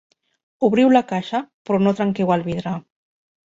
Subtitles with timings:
[0.67, 2.77] Obriu la caixa, però no trenqueu el vidre.